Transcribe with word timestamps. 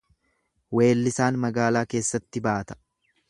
Weellisaan 0.77 1.37
magaalaa 1.45 1.85
keessa 1.93 2.23
baata. 2.51 2.79